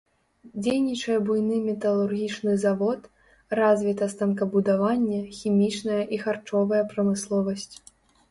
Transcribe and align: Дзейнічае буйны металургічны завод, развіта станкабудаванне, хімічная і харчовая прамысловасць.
Дзейнічае 0.65 1.17
буйны 1.25 1.57
металургічны 1.65 2.55
завод, 2.63 3.01
развіта 3.61 4.09
станкабудаванне, 4.15 5.21
хімічная 5.41 6.01
і 6.17 6.21
харчовая 6.23 6.83
прамысловасць. 6.95 7.71